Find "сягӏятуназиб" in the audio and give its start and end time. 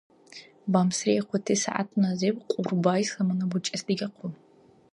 1.61-2.35